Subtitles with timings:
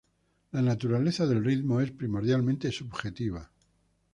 [0.51, 3.51] La naturaleza del ritmo es primordialmente subjetiva.